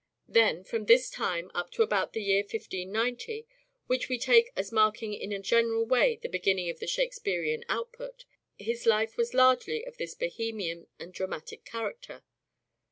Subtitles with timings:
[0.27, 3.45] Then, from this time up to about the year 1590,
[3.85, 8.25] which we take as marking in a general way the beginning of the Shakespearean output,
[8.57, 12.23] his life was largely of this Bohemian and dramatic character.